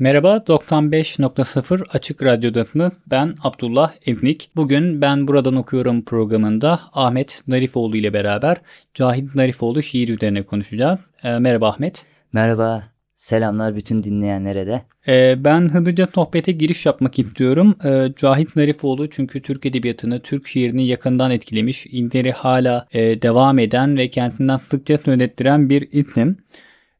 [0.00, 2.92] Merhaba 95.0 Açık Radyo'dasınız.
[3.10, 4.50] Ben Abdullah Evnik.
[4.56, 8.56] Bugün Ben Buradan Okuyorum programında Ahmet Narifoğlu ile beraber
[8.94, 11.00] Cahit Narifoğlu şiir üzerine konuşacağız.
[11.24, 12.06] E, merhaba Ahmet.
[12.32, 12.82] Merhaba.
[13.14, 14.82] Selamlar bütün dinleyenlere de.
[15.08, 17.74] E, ben hızlıca sohbete giriş yapmak istiyorum.
[17.84, 23.96] E, Cahit Narifoğlu çünkü Türk Edebiyatı'nı, Türk şiirini yakından etkilemiş, İlleri hala e, devam eden
[23.96, 26.36] ve kendinden sıkça söylettiren bir isim.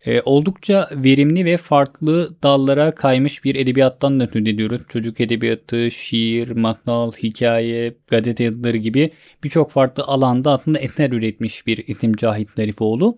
[0.07, 4.83] E, oldukça verimli ve farklı dallara kaymış bir edebiyattan da söz ediyoruz.
[4.89, 9.11] Çocuk edebiyatı, şiir, masal, hikaye, gazete yazıları gibi
[9.45, 13.17] birçok farklı alanda aslında eser üretmiş bir isim Cahit Zarifoğlu.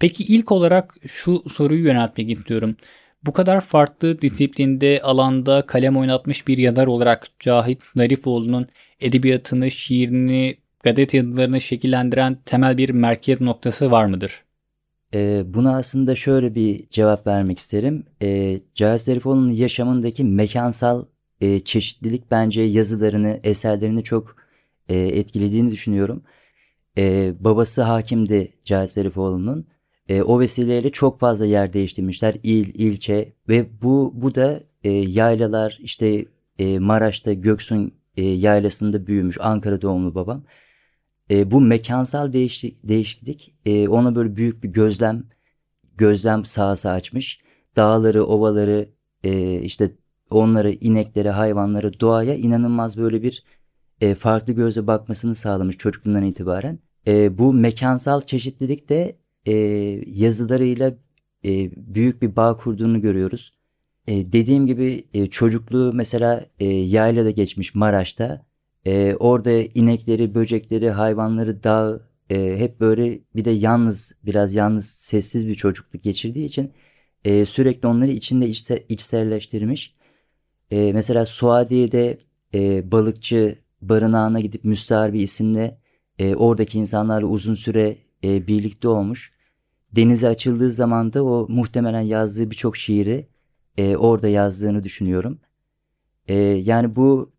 [0.00, 2.76] Peki ilk olarak şu soruyu yöneltmek istiyorum.
[3.24, 8.68] Bu kadar farklı disiplinde, alanda kalem oynatmış bir yazar olarak Cahit Zarifoğlu'nun
[9.00, 14.42] edebiyatını, şiirini, gazete yazılarını şekillendiren temel bir merkez noktası var mıdır?
[15.14, 18.06] E, buna aslında şöyle bir cevap vermek isterim.
[18.22, 21.04] E, Cahit Zarifoğlu'nun yaşamındaki mekansal
[21.40, 24.36] e, çeşitlilik bence yazılarını, eserlerini çok
[24.88, 26.22] e, etkilediğini düşünüyorum.
[26.98, 29.66] E, babası hakimdi Cahit Zarifoğlu'nun.
[30.08, 32.36] E, o vesileyle çok fazla yer değiştirmişler.
[32.42, 36.24] İl, ilçe ve bu bu da e, yaylalar işte
[36.58, 40.44] e, Maraş'ta Göksun e, yaylasında büyümüş Ankara doğumlu babam.
[41.30, 45.24] E, bu mekansal değişik, değişiklik e, ona böyle büyük bir gözlem
[45.96, 47.40] gözlem sahası açmış.
[47.76, 48.88] Dağları, ovaları,
[49.24, 49.92] e, işte
[50.30, 53.44] onları, inekleri, hayvanları, doğaya inanılmaz böyle bir
[54.00, 56.78] e, farklı gözle bakmasını sağlamış çocukluğundan itibaren.
[57.06, 59.54] E, bu mekansal çeşitlilik de e,
[60.06, 60.94] yazılarıyla
[61.44, 63.52] e, büyük bir bağ kurduğunu görüyoruz.
[64.06, 68.46] E, dediğim gibi e, çocukluğu mesela e, yaylada geçmiş Maraş'ta
[68.86, 75.46] e, orada inekleri, böcekleri, hayvanları, dağ e, hep böyle bir de yalnız, biraz yalnız, sessiz
[75.46, 76.72] bir çocukluk geçirdiği için
[77.24, 79.94] e, sürekli onları içinde içse, içselleştirmiş.
[80.70, 82.18] E, mesela Suadiye'de
[82.54, 85.78] e, balıkçı barınağına gidip Müstaharbi isimle
[86.18, 89.32] e, oradaki insanlarla uzun süre e, birlikte olmuş.
[89.92, 93.28] Denize açıldığı zaman da o muhtemelen yazdığı birçok şiiri
[93.76, 95.40] e, orada yazdığını düşünüyorum.
[96.28, 97.32] E, yani bu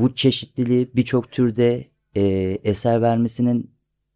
[0.00, 1.84] bu çeşitliliği birçok türde
[2.16, 2.22] e,
[2.64, 3.70] eser vermesinin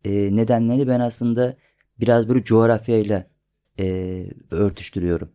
[0.04, 1.56] e, nedenlerini ben aslında
[2.00, 3.26] biraz böyle coğrafyayla
[3.78, 5.32] e, örtüştürüyorum.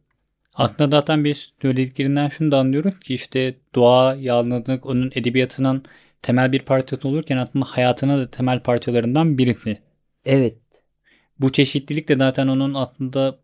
[0.53, 5.83] Aslında zaten biz söylediklerinden şunu da anlıyoruz ki işte doğa, yalnızlık onun edebiyatının
[6.21, 9.79] temel bir parçası olurken aslında hayatına da temel parçalarından birisi.
[10.25, 10.57] Evet.
[11.39, 13.39] Bu çeşitlilik de zaten onun aslında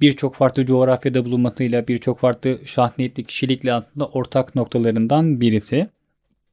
[0.00, 5.88] birçok farklı coğrafyada bulunmasıyla, birçok farklı şahsiyetli kişilikle aslında ortak noktalarından birisi.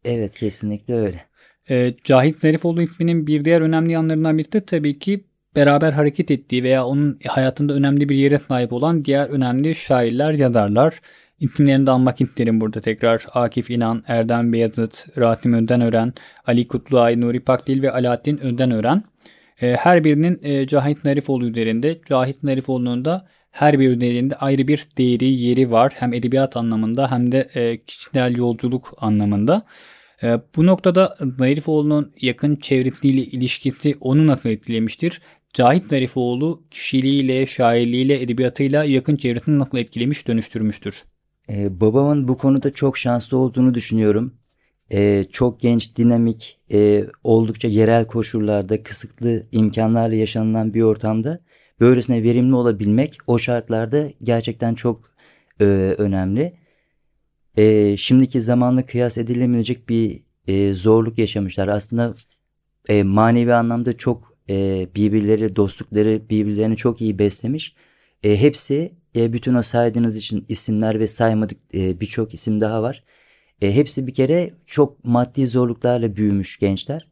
[0.04, 1.26] Evet kesinlikle öyle.
[1.70, 5.24] E, Cahit Zarifoğlu isminin bir diğer önemli yanlarından biri de tabii ki
[5.56, 11.02] beraber hareket ettiği veya onun hayatında önemli bir yere sahip olan diğer önemli şairler, yazarlar.
[11.40, 13.26] İsimlerini de almak isterim burada tekrar.
[13.34, 16.14] Akif İnan, Erdem Beyazıt, Rasim Öndenören,
[16.48, 19.04] Ali Kutluay, Nuri Pakdil ve Alaaddin Öndenören.
[19.62, 24.88] E, her birinin e, Cahit Narifoğlu üzerinde, Cahit Narifoğlu'nun da her bir üzerinde ayrı bir
[24.98, 25.94] değeri, yeri var.
[25.96, 29.66] Hem edebiyat anlamında hem de e, kişisel yolculuk anlamında.
[30.24, 35.22] E, bu noktada Zarifoğlu'nun yakın çevresiyle ilişkisi onu nasıl etkilemiştir?
[35.54, 41.04] Cahit Zarifoğlu kişiliğiyle, şairliğiyle, edebiyatıyla yakın çevresini nasıl etkilemiş, dönüştürmüştür?
[41.50, 44.34] Ee, babamın bu konuda çok şanslı olduğunu düşünüyorum.
[44.92, 51.40] Ee, çok genç, dinamik, e, oldukça yerel koşullarda, kısıtlı imkanlarla yaşanılan bir ortamda
[51.80, 55.12] böylesine verimli olabilmek o şartlarda gerçekten çok
[55.60, 55.66] e,
[55.98, 56.54] önemli.
[57.58, 61.68] E, şimdiki zamanla kıyas edilemeyecek bir e, zorluk yaşamışlar.
[61.68, 62.16] Aslında
[62.90, 67.76] e, manevi anlamda çok e, birbirleri, dostlukları birbirlerini çok iyi beslemiş.
[68.24, 73.04] E, hepsi e, bütün o saydığınız için isimler ve saymadık e, birçok isim daha var.
[73.62, 77.09] E, hepsi bir kere çok maddi zorluklarla büyümüş gençler.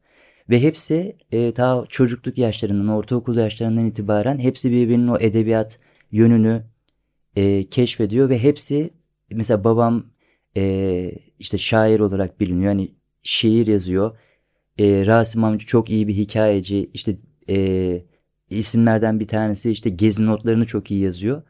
[0.49, 5.79] Ve hepsi e, ta çocukluk yaşlarından, ortaokul yaşlarından itibaren hepsi birbirinin o edebiyat
[6.11, 6.63] yönünü
[7.35, 8.89] e, keşfediyor ve hepsi
[9.31, 10.05] mesela babam
[10.57, 12.71] e, işte şair olarak biliniyor.
[12.71, 12.91] Hani
[13.23, 14.17] şiir yazıyor.
[14.79, 16.89] e, Rasim amca çok iyi bir hikayeci.
[16.93, 17.17] İşte
[17.49, 18.05] e,
[18.49, 21.43] isimlerden bir tanesi işte gezi notlarını çok iyi yazıyor.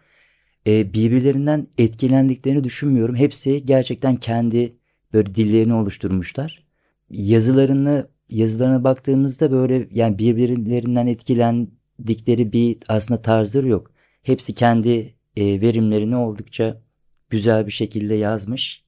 [0.68, 3.16] E, birbirlerinden etkilendiklerini düşünmüyorum.
[3.16, 4.78] Hepsi gerçekten kendi
[5.14, 6.68] böyle dillerini oluşturmuşlar.
[7.10, 13.92] Yazılarını yazılarına baktığımızda böyle yani birbirlerinden etkilendikleri bir aslında tarzları yok.
[14.24, 16.82] Hepsi kendi e, verimlerini oldukça
[17.30, 18.84] güzel bir şekilde yazmış.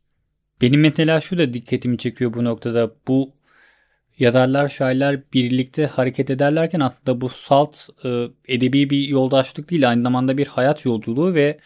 [0.61, 2.91] Benim mesela şu da dikkatimi çekiyor bu noktada.
[3.07, 3.33] Bu
[4.19, 10.37] yazarlar, şairler birlikte hareket ederlerken aslında bu salt e, edebi bir yoldaşlık değil aynı zamanda
[10.37, 11.59] bir hayat yolculuğu ve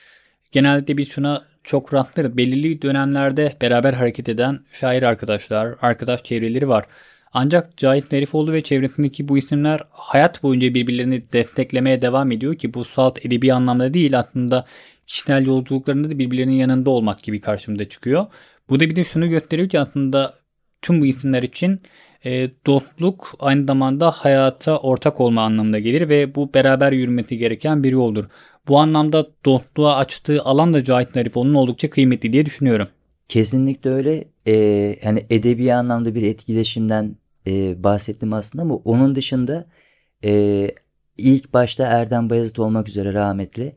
[0.51, 2.37] genellikle biz şuna çok rastlarız.
[2.37, 6.85] Belirli dönemlerde beraber hareket eden şair arkadaşlar, arkadaş çevreleri var.
[7.33, 12.85] Ancak Cahit Nerifoğlu ve çevresindeki bu isimler hayat boyunca birbirlerini desteklemeye devam ediyor ki bu
[12.85, 14.65] salt edebi anlamda değil aslında
[15.07, 18.25] kişisel yolculuklarında da birbirlerinin yanında olmak gibi karşımda çıkıyor.
[18.69, 20.33] Bu da bir de şunu gösteriyor ki aslında
[20.81, 21.81] tüm bu isimler için
[22.25, 27.91] e, dostluk aynı zamanda hayata ortak olma anlamına gelir ve bu beraber yürümesi gereken bir
[27.91, 28.25] yoldur.
[28.67, 32.87] Bu anlamda dostluğa açtığı alan da Cahit Narifoğlu'nun oldukça kıymetli diye düşünüyorum.
[33.27, 34.25] Kesinlikle öyle.
[34.47, 37.15] Ee, hani edebi anlamda bir etkileşimden
[37.47, 39.65] e, bahsettim aslında ama onun dışında
[40.23, 40.69] e,
[41.17, 43.75] ilk başta Erdem Bayezid olmak üzere rahmetli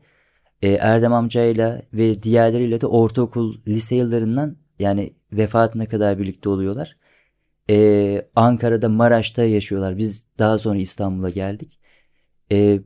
[0.61, 6.97] e, Erdem amcayla ve diğerleriyle de ortaokul lise yıllarından yani vefatına kadar birlikte oluyorlar.
[7.69, 9.97] E, Ankara'da Maraş'ta yaşıyorlar.
[9.97, 11.79] Biz daha sonra İstanbul'a geldik.
[12.51, 12.81] E,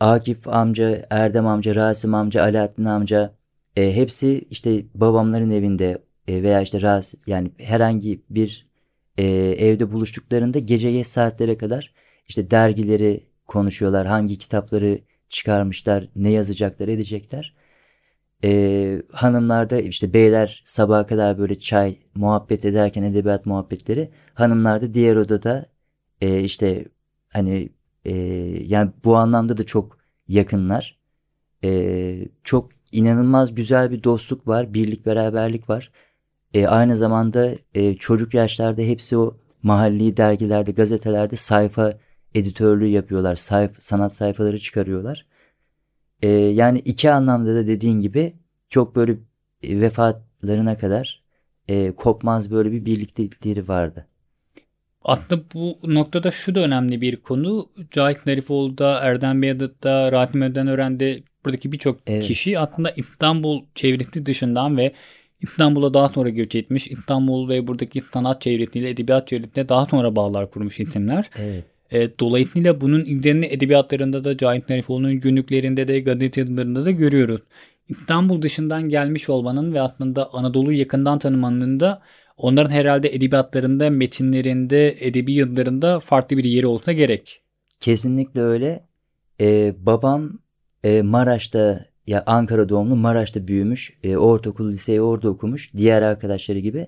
[0.00, 3.34] Akif amca, Erdem amca, Rasim amca, Alaaddin amca
[3.76, 5.98] e, hepsi işte babamların evinde
[6.28, 8.67] e, veya işte Ras yani herhangi bir
[9.18, 9.24] e,
[9.58, 11.94] evde buluştuklarında gece geç saatlere kadar
[12.28, 14.06] işte dergileri konuşuyorlar.
[14.06, 17.54] Hangi kitapları çıkarmışlar, ne yazacaklar, edecekler.
[18.44, 24.10] E, hanımlar da işte beyler sabaha kadar böyle çay muhabbet ederken edebiyat muhabbetleri.
[24.34, 25.66] Hanımlar da diğer odada
[26.20, 26.84] e, işte
[27.32, 27.68] hani
[28.04, 28.14] e,
[28.66, 29.98] yani bu anlamda da çok
[30.28, 30.98] yakınlar.
[31.64, 35.92] E, çok inanılmaz güzel bir dostluk var, birlik beraberlik var.
[36.54, 41.98] E, aynı zamanda e, çocuk yaşlarda hepsi o mahalli dergilerde, gazetelerde sayfa
[42.34, 43.34] editörlüğü yapıyorlar.
[43.36, 45.26] Sayf, sanat sayfaları çıkarıyorlar.
[46.22, 48.32] E, yani iki anlamda da dediğin gibi
[48.70, 49.12] çok böyle
[49.62, 51.22] e, vefatlarına kadar
[51.68, 54.06] e, kopmaz böyle bir birliktelikleri vardı.
[55.02, 57.70] Aslında bu noktada şu da önemli bir konu.
[57.90, 62.24] Cahit Narifoğlu'da, Erdem Beyazıt'ta, Rasim Ödenören'de buradaki birçok evet.
[62.24, 64.92] kişi aslında İstanbul çevresi dışından ve
[65.40, 66.88] İstanbul'a daha sonra göç etmiş.
[66.88, 71.30] İstanbul ve buradaki sanat çevresiyle, edebiyat çevresine daha sonra bağlar kurmuş isimler.
[71.36, 71.64] Evet.
[71.90, 77.40] E, dolayısıyla bunun izlerini edebiyatlarında da Cahit Narifoğlu'nun günlüklerinde de gazete yazılarında da görüyoruz.
[77.88, 82.02] İstanbul dışından gelmiş olmanın ve aslında Anadolu'yu yakından tanımanın da
[82.36, 87.42] onların herhalde edebiyatlarında, metinlerinde, edebi yazılarında farklı bir yeri olsa gerek.
[87.80, 88.84] Kesinlikle öyle.
[89.40, 90.38] Ee, babam
[90.84, 93.92] e, Maraş'ta ya Ankara doğumlu Maraş'ta büyümüş.
[94.04, 95.74] E, ortaokul, liseyi orada okumuş.
[95.74, 96.86] Diğer arkadaşları gibi.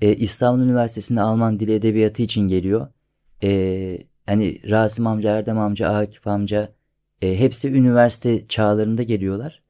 [0.00, 2.88] E, İstanbul Üniversitesi'nde Alman Dili Edebiyatı için geliyor.
[3.42, 6.72] E, hani Rasim amca, Erdem amca, Akif amca
[7.22, 9.62] e, hepsi üniversite çağlarında geliyorlar.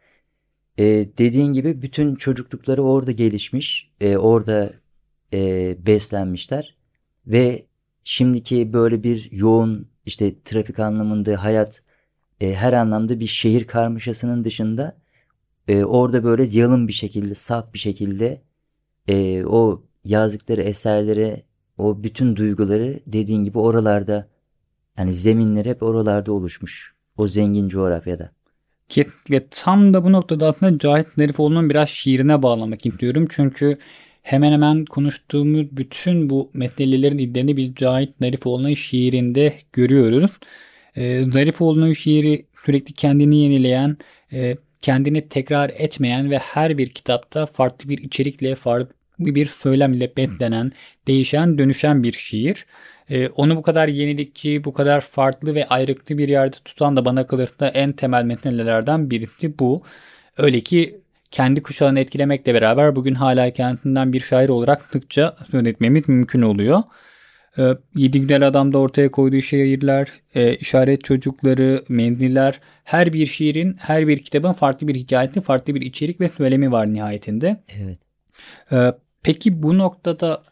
[0.78, 0.84] E,
[1.18, 3.90] dediğin gibi bütün çocuklukları orada gelişmiş.
[4.00, 4.72] E, orada
[5.32, 6.76] e, beslenmişler.
[7.26, 7.66] Ve
[8.04, 11.82] şimdiki böyle bir yoğun işte trafik anlamında hayat
[12.40, 14.96] e, her anlamda bir şehir karmaşasının dışında
[15.68, 18.42] e, orada böyle yalın bir şekilde, saf bir şekilde
[19.08, 21.42] e, o yazdıkları eserlere
[21.78, 24.28] o bütün duyguları dediğin gibi oralarda
[24.98, 26.94] yani zeminler hep oralarda oluşmuş.
[27.16, 28.32] O zengin coğrafyada.
[28.88, 33.26] Kesinlikle tam da bu noktada aslında Cahit Nerifoğlu'nun biraz şiirine bağlamak istiyorum.
[33.30, 33.78] Çünkü
[34.22, 40.38] hemen hemen konuştuğumuz bütün bu meselelerin iddianı bir Cahit Nerifoğlu'nun şiirinde görüyoruz.
[40.98, 43.96] E, Zarifoğlu'nun şiiri sürekli kendini yenileyen,
[44.32, 50.72] e, kendini tekrar etmeyen ve her bir kitapta farklı bir içerikle, farklı bir söylemle beslenen,
[51.06, 52.66] değişen, dönüşen bir şiir.
[53.10, 57.26] E, onu bu kadar yenilikçi, bu kadar farklı ve ayrıklı bir yerde tutan da bana
[57.26, 59.82] kalırsa en temel metnelerden birisi bu.
[60.36, 61.00] Öyle ki
[61.30, 66.82] kendi kuşağını etkilemekle beraber bugün hala kendinden bir şair olarak sıkça söz etmemiz mümkün oluyor.
[67.58, 67.62] E,
[67.96, 74.18] Yedi Güzel Adam'da ortaya koyduğu şiirler, e, işaret çocukları, menziller, her bir şiirin, her bir
[74.18, 77.56] kitabın farklı bir hikayesi, farklı bir içerik ve söylemi var nihayetinde.
[77.82, 77.98] Evet.
[78.72, 80.42] E, peki bu noktada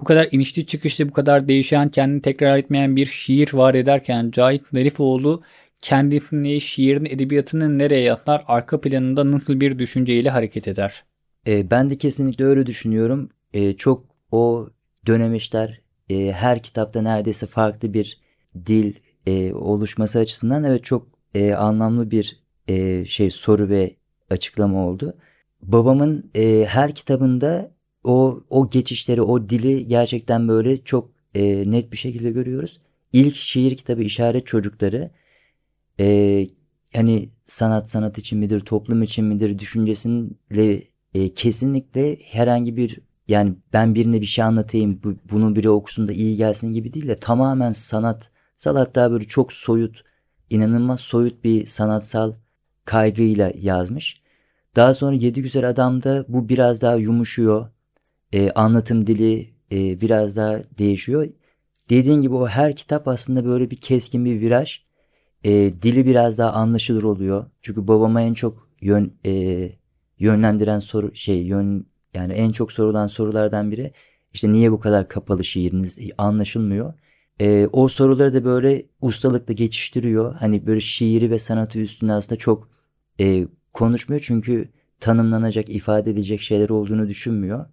[0.00, 4.72] bu kadar inişli çıkışlı, bu kadar değişen, kendini tekrar etmeyen bir şiir var ederken Cahit
[4.72, 5.42] Narifoğlu
[5.80, 11.04] kendisini, şiirin, edebiyatını nereye yatlar, arka planında nasıl bir düşünceyle hareket eder?
[11.46, 13.30] E, ben de kesinlikle öyle düşünüyorum.
[13.52, 14.68] E, çok o
[15.06, 18.20] dönemişler e, her kitapta neredeyse farklı bir
[18.66, 18.94] dil
[19.26, 23.96] e, oluşması açısından evet çok e, anlamlı bir e, şey soru ve
[24.30, 25.14] açıklama oldu.
[25.62, 31.96] Babamın e, her kitabında o o geçişleri, o dili gerçekten böyle çok e, net bir
[31.96, 32.80] şekilde görüyoruz.
[33.12, 35.10] İlk şiir kitabı İşaret Çocukları
[36.00, 36.46] e,
[36.94, 40.82] hani sanat sanat için midir, toplum için midir düşüncesiyle
[41.14, 46.12] e, kesinlikle herhangi bir yani ben birine bir şey anlatayım bu, bunu biri okusun da
[46.12, 48.30] iyi gelsin gibi değil de tamamen sanat
[48.64, 50.04] hatta böyle çok soyut
[50.50, 52.32] inanılmaz soyut bir sanatsal
[52.84, 54.22] kaygıyla yazmış.
[54.76, 57.68] Daha sonra Yedi Güzel Adam'da bu biraz daha yumuşuyor.
[58.32, 61.28] E, anlatım dili e, biraz daha değişiyor.
[61.90, 64.80] Dediğin gibi o her kitap aslında böyle bir keskin bir viraj.
[65.44, 65.50] E,
[65.82, 67.46] dili biraz daha anlaşılır oluyor.
[67.62, 69.72] Çünkü babama en çok yön e,
[70.18, 73.92] yönlendiren soru şey yön yani en çok sorulan sorulardan biri
[74.34, 76.94] işte niye bu kadar kapalı şiiriniz anlaşılmıyor.
[77.40, 80.34] E, o soruları da böyle ustalıkla geçiştiriyor.
[80.34, 82.68] Hani böyle şiiri ve sanatı üstüne aslında çok
[83.20, 84.22] e, konuşmuyor.
[84.26, 84.68] Çünkü
[85.00, 87.66] tanımlanacak, ifade edilecek şeyler olduğunu düşünmüyor.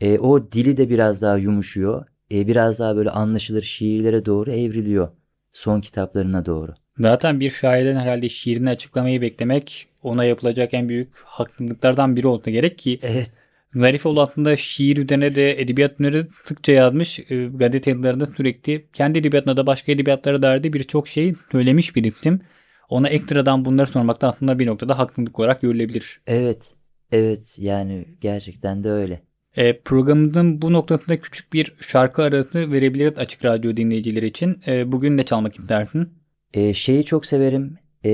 [0.00, 2.06] E, o dili de biraz daha yumuşuyor.
[2.32, 5.08] E, biraz daha böyle anlaşılır şiirlere doğru evriliyor.
[5.52, 6.74] Son kitaplarına doğru.
[6.98, 12.78] Zaten bir şairden herhalde şiirini açıklamayı beklemek ona yapılacak en büyük haklılıklardan biri olsa gerek
[12.78, 13.30] ki evet.
[13.74, 17.18] Zarifoğlu aslında şiir üzerine de edebiyat üzerine sıkça yazmış.
[17.18, 22.40] E, gazetelerinde sürekli kendi edebiyatına da başka edebiyatlara dair birçok şey söylemiş bir isim.
[22.88, 26.20] Ona ekstradan bunları sormak da aslında bir noktada haklılık olarak görülebilir.
[26.26, 26.74] Evet.
[27.12, 29.22] Evet yani gerçekten de öyle.
[29.56, 34.60] E, programımızın bu noktasında küçük bir şarkı arası verebiliriz açık radyo dinleyicileri için.
[34.66, 36.08] E, bugün ne çalmak istersin?
[36.54, 37.78] E, şeyi çok severim.
[38.04, 38.10] E,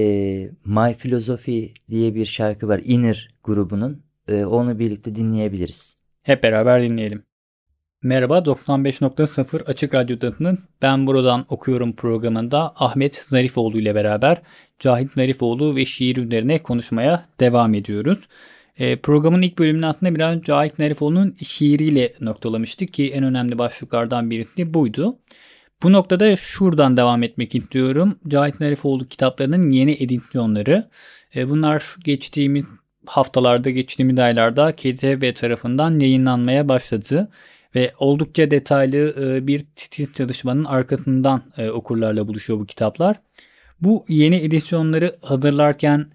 [0.64, 2.80] My Philosophy diye bir şarkı var.
[2.84, 4.05] Inner grubunun.
[4.28, 5.96] E, onu birlikte dinleyebiliriz.
[6.22, 7.22] Hep beraber dinleyelim.
[8.02, 10.68] Merhaba 95.0 Açık Radyo'dasınız.
[10.82, 14.42] Ben buradan okuyorum programında Ahmet Zarifoğlu ile beraber
[14.78, 18.28] Cahit Zarifoğlu ve şiir üzerine konuşmaya devam ediyoruz.
[18.78, 24.74] E, programın ilk bölümünü aslında biraz Cahit Zarifoğlu'nun şiiriyle noktalamıştık ki en önemli başlıklardan birisi
[24.74, 25.18] buydu.
[25.82, 28.18] Bu noktada şuradan devam etmek istiyorum.
[28.28, 30.90] Cahit Zarifoğlu kitaplarının yeni edisyonları.
[31.36, 32.66] E, bunlar geçtiğimiz
[33.06, 37.28] haftalarda, geçtiğimiz aylarda KTB tarafından yayınlanmaya başladı
[37.74, 43.16] ve oldukça detaylı e, bir titiz çalışmanın arkasından e, okurlarla buluşuyor bu kitaplar.
[43.80, 46.06] Bu yeni edisyonları hazırlarken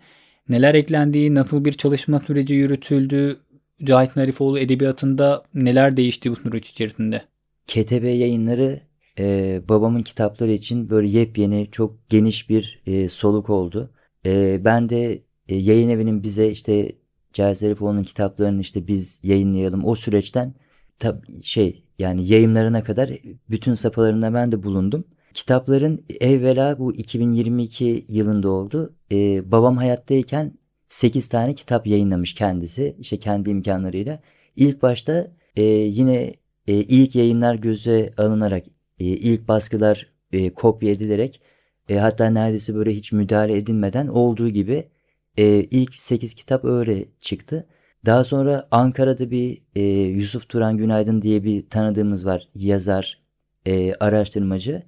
[0.49, 3.39] neler eklendiği, nasıl bir çalışma süreci yürütüldü,
[3.83, 7.21] Cahit Narifoğlu edebiyatında neler değişti bu süreç içerisinde?
[7.67, 8.79] KTB yayınları
[9.19, 13.91] e, babamın kitapları için böyle yepyeni, çok geniş bir e, soluk oldu.
[14.25, 16.91] E, ben de e, yayın evinin bize işte
[17.33, 20.53] Cahit Zarifoğlu'nun kitaplarını işte biz yayınlayalım o süreçten
[20.99, 23.09] tab şey yani yayınlarına kadar
[23.49, 25.05] bütün safhalarında ben de bulundum.
[25.33, 28.95] Kitapların evvela bu 2022 yılında oldu.
[29.11, 30.53] Ee, babam hayattayken
[30.89, 32.95] 8 tane kitap yayınlamış kendisi.
[32.99, 34.19] işte kendi imkanlarıyla.
[34.55, 36.33] İlk başta e, yine
[36.67, 38.65] e, ilk yayınlar göze alınarak
[38.99, 41.41] e, ilk baskılar e, kopya edilerek
[41.89, 44.89] e, hatta neredeyse böyle hiç müdahale edilmeden olduğu gibi
[45.37, 47.67] e, ilk 8 kitap öyle çıktı.
[48.05, 52.49] Daha sonra Ankara'da bir e, Yusuf Turan Günaydın diye bir tanıdığımız var.
[52.55, 53.21] Yazar,
[53.65, 54.83] e, araştırmacı.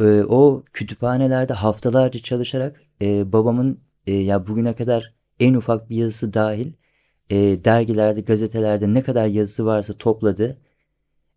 [0.00, 6.34] E, o kütüphanelerde haftalarca çalışarak e, babamın e, ya bugüne kadar en ufak bir yazısı
[6.34, 6.72] dahil
[7.30, 10.58] e, dergilerde, gazetelerde ne kadar yazısı varsa topladı.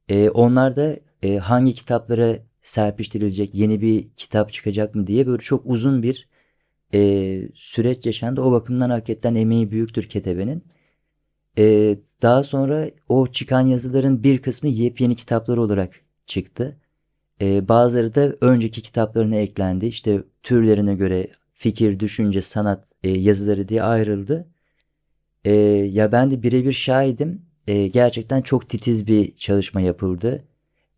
[0.09, 5.65] E, onlar da e, hangi kitaplara serpiştirilecek, yeni bir kitap çıkacak mı diye böyle çok
[5.65, 6.29] uzun bir
[6.93, 8.41] e, süreç yaşandı.
[8.41, 10.63] O bakımdan hakikaten emeği büyüktür Ketebe'nin.
[11.57, 16.77] E, daha sonra o çıkan yazıların bir kısmı yepyeni kitaplar olarak çıktı.
[17.41, 19.85] E, bazıları da önceki kitaplarına eklendi.
[19.85, 24.47] İşte türlerine göre fikir, düşünce, sanat e, yazıları diye ayrıldı.
[25.45, 25.51] E,
[25.91, 27.41] ya ben de birebir şahidim.
[27.67, 30.43] E, gerçekten çok titiz bir çalışma yapıldı.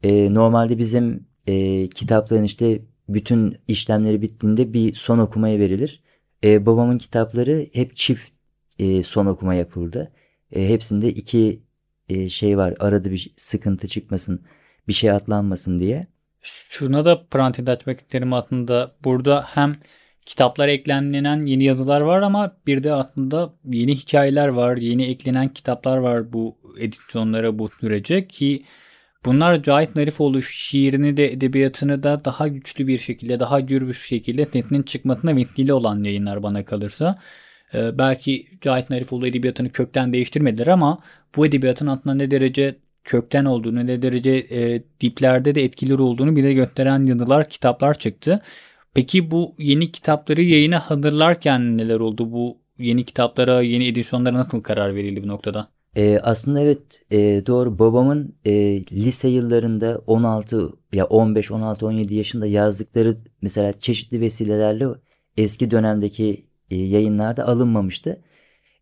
[0.03, 6.01] E, normalde bizim e, kitapların işte bütün işlemleri bittiğinde bir son okumaya verilir.
[6.43, 8.29] E, babamın kitapları hep çift
[8.79, 10.11] e, son okuma yapıldı.
[10.51, 11.63] E, hepsinde iki
[12.09, 12.73] e, şey var.
[12.79, 14.45] Arada bir sıkıntı çıkmasın,
[14.87, 16.07] bir şey atlanmasın diye.
[16.41, 18.91] Şuna da parantez açmak isterim aslında.
[19.03, 19.75] Burada hem
[20.25, 25.97] kitaplara eklemlenen yeni yazılar var ama bir de aslında yeni hikayeler var, yeni eklenen kitaplar
[25.97, 28.63] var bu edisyonlara, bu sürece ki
[29.25, 34.47] bunlar Cahit Narifoğlu şiirini de edebiyatını da daha güçlü bir şekilde, daha gür bir şekilde
[34.53, 37.19] metnin çıkmasına vesile olan yayınlar bana kalırsa.
[37.73, 41.03] Ee, belki Cahit Narifoğlu edebiyatını kökten değiştirmediler ama
[41.35, 46.53] bu edebiyatın aslında ne derece kökten olduğunu ne derece e, diplerde de etkileri olduğunu bile
[46.53, 48.41] gösteren yazılar kitaplar çıktı.
[48.93, 52.31] Peki bu yeni kitapları yayına hazırlarken neler oldu?
[52.31, 55.74] Bu yeni kitaplara, yeni edisyonlara nasıl karar verildi bu noktada?
[55.95, 58.51] Ee, aslında evet e, doğru babamın e,
[58.91, 64.87] lise yıllarında 16 ya 15 16 17 yaşında yazdıkları mesela çeşitli vesilelerle
[65.37, 68.21] eski dönemdeki e, yayınlarda alınmamıştı.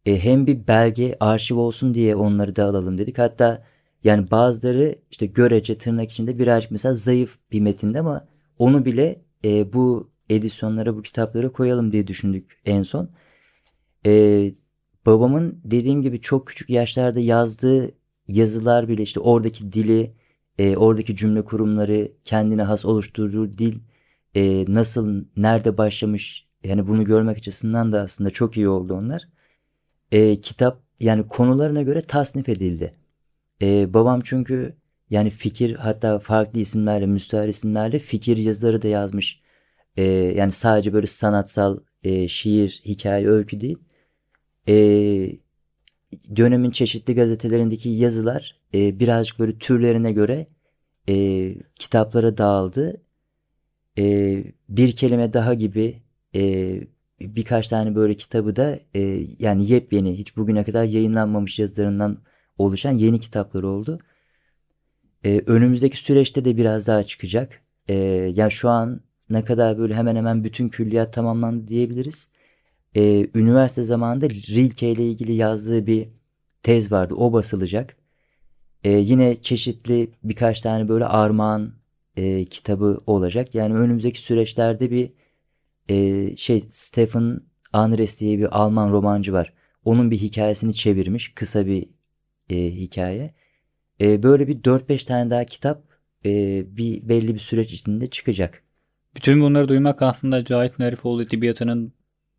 [0.05, 3.17] E, hem bir belge arşiv olsun diye onları da alalım dedik.
[3.19, 3.63] Hatta
[4.03, 8.27] yani bazıları işte görece tırnak içinde birazcık mesela zayıf bir metinde ama
[8.59, 13.09] onu bile e, bu edisyonlara bu kitaplara koyalım diye düşündük en son.
[14.05, 14.53] E,
[15.05, 17.91] babamın dediğim gibi çok küçük yaşlarda yazdığı
[18.27, 20.13] yazılar bile işte oradaki dili,
[20.57, 23.79] e, oradaki cümle kurumları, kendine has oluşturduğu dil
[24.35, 29.29] e, nasıl, nerede başlamış yani bunu görmek açısından da aslında çok iyi oldu onlar.
[30.11, 32.93] E, kitap yani konularına göre tasnif edildi.
[33.61, 34.75] E, babam çünkü
[35.09, 39.41] yani fikir hatta farklı isimlerle, müstahar isimlerle fikir yazıları da yazmış.
[39.97, 43.77] E, yani sadece böyle sanatsal e, şiir, hikaye, öykü değil
[44.69, 44.75] e,
[46.35, 50.47] dönemin çeşitli gazetelerindeki yazılar e, birazcık böyle türlerine göre
[51.09, 53.01] e, kitaplara dağıldı.
[53.97, 54.03] E,
[54.69, 56.03] bir kelime daha gibi
[56.35, 56.41] e,
[57.21, 58.99] birkaç tane böyle kitabı da e,
[59.39, 62.17] yani yepyeni hiç bugüne kadar yayınlanmamış yazılarından
[62.57, 63.99] oluşan yeni kitaplar oldu.
[65.25, 67.61] E, önümüzdeki süreçte de biraz daha çıkacak.
[67.87, 67.93] E,
[68.35, 72.29] yani şu an ne kadar böyle hemen hemen bütün külliyat tamamlandı diyebiliriz
[72.95, 76.07] e, üniversite zamanında Rilke ile ilgili yazdığı bir
[76.63, 77.13] tez vardı.
[77.17, 77.97] O basılacak.
[78.83, 81.73] E, yine çeşitli birkaç tane böyle armağan
[82.17, 83.55] e, kitabı olacak.
[83.55, 85.13] Yani önümüzdeki süreçlerde bir
[85.89, 87.41] e, şey Stephen
[87.73, 89.53] Andres diye bir Alman romancı var.
[89.85, 91.33] Onun bir hikayesini çevirmiş.
[91.35, 91.89] Kısa bir
[92.49, 93.33] e, hikaye.
[94.01, 95.83] E, böyle bir 4-5 tane daha kitap
[96.25, 98.63] e, bir belli bir süreç içinde çıkacak.
[99.15, 101.93] Bütün bunları duymak aslında Cahit Narifoğlu Edebiyatı'nın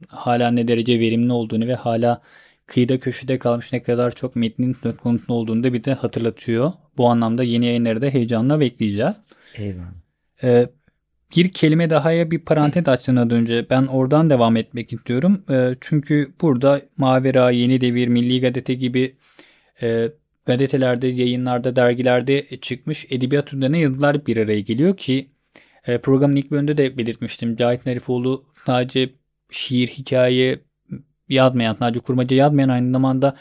[0.09, 2.23] hala ne derece verimli olduğunu ve hala
[2.67, 6.73] kıyıda köşede kalmış ne kadar çok metnin söz konusu olduğunu da bir de hatırlatıyor.
[6.97, 9.15] Bu anlamda yeni yayınları da heyecanla bekleyeceğiz.
[9.55, 9.93] Eyvallah.
[10.43, 10.69] Ee,
[11.37, 15.45] bir kelime dahaya bir parantez açtığından önce ben oradan devam etmek istiyorum.
[15.51, 19.13] E, çünkü burada Mavera, Yeni Devir, Milli Gazete gibi
[19.83, 20.09] e,
[20.47, 25.31] gazetelerde, yayınlarda, dergilerde çıkmış edebiyat türlerine yazılar bir araya geliyor ki
[25.87, 27.57] e, programın ilk bölümünde de belirtmiştim.
[27.57, 29.11] Cahit Narifoğlu sadece
[29.55, 30.61] şiir, hikaye
[31.29, 33.37] yazmayan, sadece kurmaca yazmayan aynı zamanda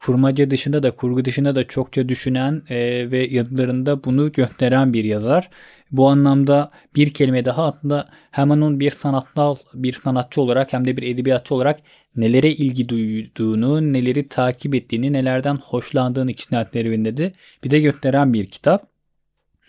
[0.00, 5.50] kurmaca dışında da kurgu dışında da çokça düşünen e, ve yazılarında bunu gösteren bir yazar.
[5.90, 10.96] Bu anlamda bir kelime daha aslında hem onun bir sanatsal bir sanatçı olarak hem de
[10.96, 11.80] bir edebiyatçı olarak
[12.16, 17.32] nelere ilgi duyduğunu, neleri takip ettiğini, nelerden hoşlandığını kişisel serüveninde de
[17.64, 18.95] bir de gösteren bir kitap.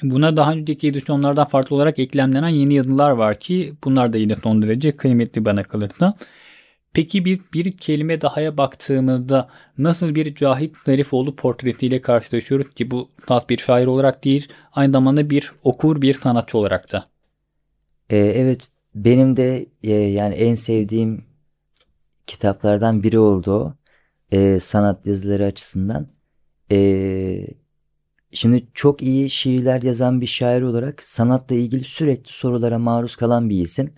[0.04, 4.62] Buna daha önceki edisyonlardan farklı olarak eklemlenen yeni yazılar var ki bunlar da yine son
[4.62, 6.14] derece kıymetli bana kalırsa.
[6.94, 13.50] Peki bir, bir kelime dahaya baktığımızda nasıl bir Cahit Zarifoğlu portresiyle karşılaşıyoruz ki bu salt
[13.50, 17.10] bir şair olarak değil aynı zamanda bir okur bir sanatçı olarak da.
[18.10, 21.26] Ee, evet benim de e, yani en sevdiğim
[22.28, 23.78] kitaplardan biri oldu
[24.32, 26.08] e, sanat yazıları açısından.
[26.72, 26.78] E,
[28.32, 33.62] Şimdi çok iyi şiirler yazan bir şair olarak sanatla ilgili sürekli sorulara maruz kalan bir
[33.62, 33.94] isim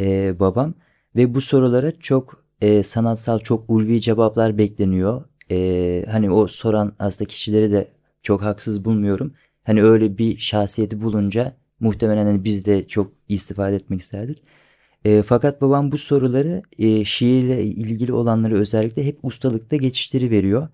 [0.00, 0.74] e, babam.
[1.16, 5.24] Ve bu sorulara çok e, sanatsal, çok ulvi cevaplar bekleniyor.
[5.50, 7.88] E, hani o soran aslında kişileri de
[8.22, 9.34] çok haksız bulmuyorum.
[9.64, 14.42] Hani öyle bir şahsiyeti bulunca muhtemelen hani biz de çok istifade etmek isterdik.
[15.04, 20.68] E, fakat babam bu soruları e, şiirle ilgili olanları özellikle hep ustalıkta geçiştiriveriyor.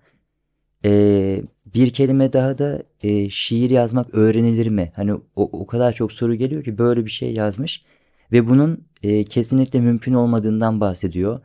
[0.85, 1.43] E,
[1.75, 4.91] bir kelime daha da e, şiir yazmak öğrenilir mi?
[4.95, 7.85] Hani o, o kadar çok soru geliyor ki böyle bir şey yazmış
[8.31, 11.39] ve bunun e, kesinlikle mümkün olmadığından bahsediyor.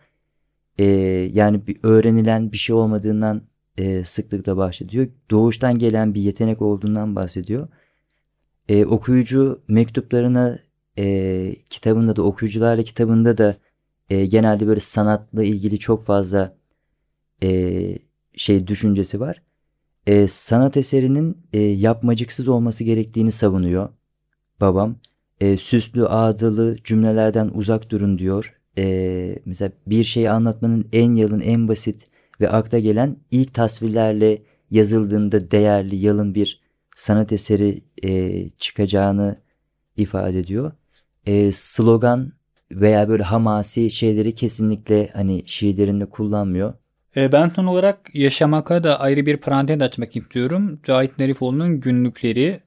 [0.78, 0.84] E,
[1.34, 3.42] yani bir öğrenilen bir şey olmadığından
[3.78, 5.08] e, sıklıkla bahsediyor.
[5.30, 7.68] Doğuştan gelen bir yetenek olduğundan bahsediyor.
[8.68, 10.58] E, okuyucu mektuplarına
[10.98, 13.56] e, kitabında da okuyucularla kitabında da
[14.10, 16.56] e, genelde böyle sanatla ilgili çok fazla
[17.42, 17.98] e,
[18.36, 19.42] şey düşüncesi var.
[20.06, 23.88] E, sanat eserinin e, yapmacıksız olması gerektiğini savunuyor
[24.60, 24.96] babam.
[25.40, 28.54] E, süslü ağdalı cümlelerden uzak durun diyor.
[28.78, 32.04] E, mesela bir şeyi anlatmanın en yalın, en basit
[32.40, 36.60] ve akla gelen ilk tasvirlerle yazıldığında değerli, yalın bir
[36.96, 39.40] sanat eseri e, çıkacağını
[39.96, 40.72] ifade ediyor.
[41.26, 42.32] E, slogan
[42.70, 46.74] veya böyle hamasi şeyleri kesinlikle hani şiirlerinde kullanmıyor.
[47.16, 50.80] E, ben son olarak Yaşamak'a da ayrı bir parantez açmak istiyorum.
[50.84, 52.60] Cahit Nerifoğlu'nun günlükleri.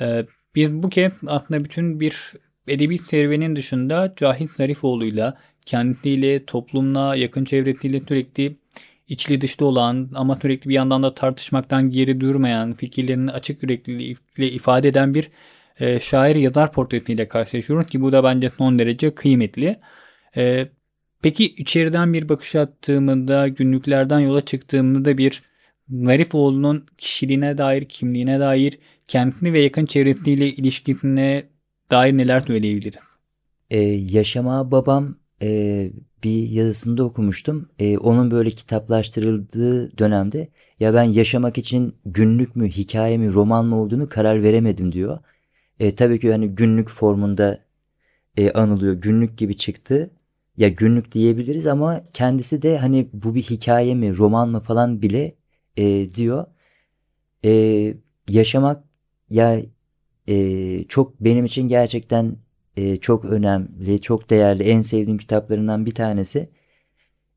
[0.00, 2.32] E, biz bu kez aslında bütün bir
[2.68, 8.56] edebi serüvenin dışında Cahit Zarifoğlu'yla kendisiyle, toplumla, yakın çevresiyle sürekli
[9.08, 14.88] içli dışlı olan ama sürekli bir yandan da tartışmaktan geri durmayan, fikirlerini açık yüreklilikle ifade
[14.88, 15.30] eden bir
[15.80, 19.80] e, şair yazar portresiyle karşılaşıyoruz ki bu da bence son derece kıymetli.
[21.22, 25.42] Peki içeriden bir bakış attığımda, günlüklerden yola çıktığımda bir
[25.90, 31.44] Zarifoğlu'nun kişiliğine dair, kimliğine dair, kendisini ve yakın çevresiyle ilişkisine
[31.90, 33.02] dair neler söyleyebiliriz?
[33.70, 33.78] Ee,
[34.10, 35.90] yaşama babam e,
[36.24, 37.68] bir yazısında okumuştum.
[37.78, 40.48] E, onun böyle kitaplaştırıldığı dönemde
[40.80, 45.18] ya ben yaşamak için günlük mü, hikaye mi, roman mı olduğunu karar veremedim diyor.
[45.80, 47.58] E, tabii ki hani günlük formunda
[48.36, 48.94] e, anılıyor.
[48.94, 50.10] Günlük gibi çıktı.
[50.56, 55.34] Ya günlük diyebiliriz ama kendisi de hani bu bir hikaye mi, roman mı falan bile
[55.76, 56.46] e, diyor.
[57.44, 57.94] E,
[58.28, 58.84] yaşamak
[59.30, 59.62] ya
[60.28, 62.36] e, çok benim için gerçekten
[62.76, 66.50] e, çok önemli, çok değerli, en sevdiğim kitaplarından bir tanesi.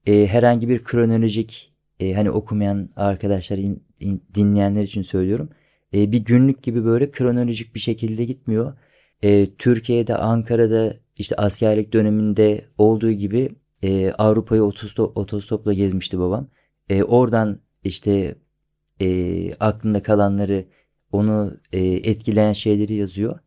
[0.07, 5.49] E, herhangi bir kronolojik e, hani okumayan arkadaşlar, in, in, dinleyenler için söylüyorum.
[5.93, 8.77] E, bir günlük gibi böyle kronolojik bir şekilde gitmiyor.
[9.23, 16.47] E, Türkiye'de, Ankara'da işte askerlik döneminde olduğu gibi e, Avrupa'yı otostop, otostopla gezmişti babam.
[16.89, 18.35] E, oradan işte
[19.01, 20.65] e, aklında kalanları
[21.11, 23.39] onu e, etkileyen şeyleri yazıyor.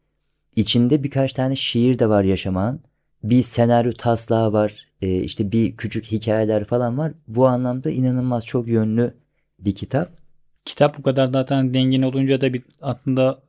[0.56, 2.80] İçinde birkaç tane şiir de var yaşaman.
[3.22, 4.88] Bir senaryo taslağı var.
[5.02, 7.12] E, işte bir küçük hikayeler falan var.
[7.28, 9.14] Bu anlamda inanılmaz çok yönlü
[9.58, 10.18] bir kitap.
[10.64, 13.42] Kitap bu kadar zaten dengin olunca da bir aslında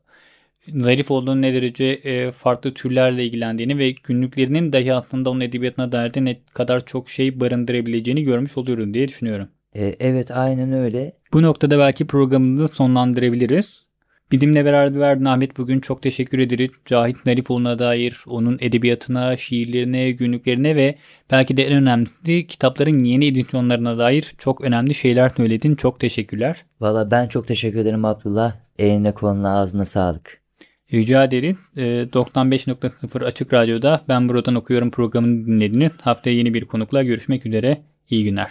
[0.68, 6.12] zarif olduğunu ne derece e, farklı türlerle ilgilendiğini ve günlüklerinin dahi aslında onun edebiyatına dair
[6.16, 9.48] ne kadar çok şey barındırabileceğini görmüş oluyoruz diye düşünüyorum.
[9.76, 11.14] E, evet aynen öyle.
[11.34, 13.90] Bu noktada belki programımızı sonlandırabiliriz.
[14.32, 16.72] Bizimle beraber Ahmet bugün çok teşekkür ederiz.
[16.86, 20.96] Cahit Narifoğlu'na dair, onun edebiyatına, şiirlerine, günlüklerine ve
[21.32, 25.76] belki de en önemlisi kitapların yeni edisyonlarına dair çok önemli şeyler söyledin.
[25.76, 26.66] Çok teşekkürler.
[26.82, 28.54] Valla ben çok teşekkür ederim Abdullah.
[28.80, 30.39] Eline koluna ağzına sağlık.
[30.94, 31.58] Rica ederiz.
[31.76, 35.92] 95.0 Açık Radyo'da Ben Buradan Okuyorum programını dinlediniz.
[36.02, 37.82] Haftaya yeni bir konukla görüşmek üzere.
[38.10, 38.50] İyi günler.